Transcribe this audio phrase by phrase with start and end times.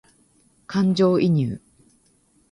[0.65, 1.59] 感情移入